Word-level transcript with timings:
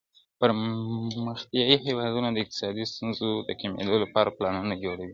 پرمختيايي 0.39 1.75
هېوادونه 1.85 2.29
د 2.31 2.37
اقتصادي 2.43 2.83
ستونزو 2.91 3.29
د 3.47 3.49
کمېدو 3.61 3.95
لپاره 4.03 4.33
پلانونه 4.37 4.73
جوړوي. 4.83 5.09